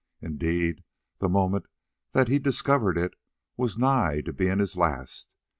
Indeed, 0.19 0.83
the 1.19 1.29
moment 1.29 1.67
that 2.13 2.27
he 2.27 2.39
discovered 2.39 2.97
it 2.97 3.13
was 3.55 3.77
nigh 3.77 4.21
to 4.21 4.33
being 4.33 4.57
his 4.57 4.75
last. 4.75 5.35